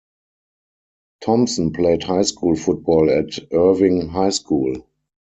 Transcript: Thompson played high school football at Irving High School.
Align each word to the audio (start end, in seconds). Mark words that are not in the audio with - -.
Thompson 1.23 1.73
played 1.73 2.01
high 2.01 2.23
school 2.23 2.55
football 2.55 3.11
at 3.11 3.37
Irving 3.53 4.09
High 4.09 4.31
School. 4.31 4.87